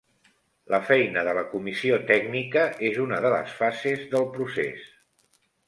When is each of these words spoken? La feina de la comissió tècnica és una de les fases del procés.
La 0.73 0.79
feina 0.85 1.23
de 1.27 1.35
la 1.39 1.43
comissió 1.51 1.99
tècnica 2.13 2.65
és 2.91 2.99
una 3.05 3.21
de 3.29 3.33
les 3.37 3.55
fases 3.61 4.05
del 4.17 4.29
procés. 4.35 4.93